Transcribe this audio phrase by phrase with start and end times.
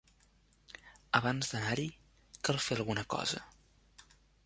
[1.19, 1.87] Abans d'anar-hi
[2.49, 3.47] cal fer alguna cosa.